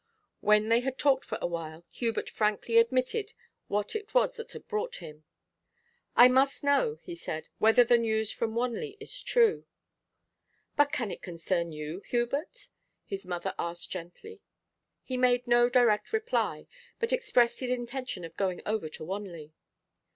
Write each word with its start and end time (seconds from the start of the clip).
When 0.39 0.69
they 0.69 0.79
had 0.79 0.97
talked 0.97 1.25
for 1.25 1.37
a 1.43 1.45
while, 1.45 1.85
Hubert 1.91 2.27
frankly 2.27 2.79
admitted 2.79 3.33
what 3.67 3.95
it 3.95 4.15
was 4.15 4.35
that 4.37 4.53
had 4.53 4.67
brought 4.67 4.95
him. 4.95 5.25
'I 6.15 6.29
must 6.29 6.63
know,' 6.63 6.97
he 7.03 7.13
said, 7.13 7.49
'whether 7.59 7.83
the 7.83 7.99
news 7.99 8.31
from 8.31 8.55
Wanley 8.55 8.97
is 8.99 9.21
true' 9.21 9.63
'But 10.75 10.91
can 10.91 11.11
it 11.11 11.21
concern 11.21 11.71
you, 11.71 12.01
Hubert?' 12.07 12.69
his 13.05 13.27
mother 13.27 13.53
asked 13.59 13.91
gently. 13.91 14.41
He 15.03 15.17
made 15.17 15.45
no 15.45 15.69
direct 15.69 16.13
reply, 16.13 16.65
but 16.97 17.13
expressed 17.13 17.59
his 17.59 17.69
intention 17.69 18.25
of 18.25 18.35
going 18.35 18.63
over 18.65 18.89
to 18.89 19.03
Wanley. 19.03 19.53